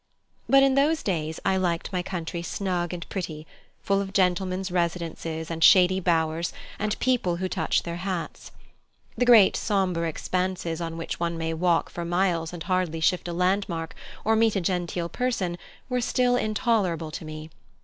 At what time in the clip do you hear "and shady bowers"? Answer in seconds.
5.51-6.53